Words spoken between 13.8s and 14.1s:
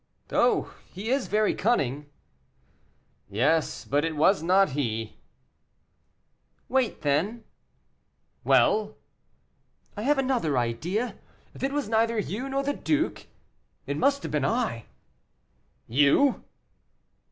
it